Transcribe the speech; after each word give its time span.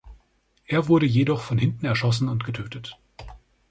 Er 0.65 0.87
wurde 0.87 1.05
jedoch 1.05 1.41
von 1.41 1.59
hinten 1.59 1.85
erschossen 1.85 2.27
und 2.27 2.43
getötet. 2.43 2.97